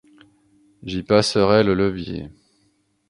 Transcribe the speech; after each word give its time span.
J’y 0.81 1.03
passerai 1.03 1.61
le 1.63 1.75
levier. 1.75 2.31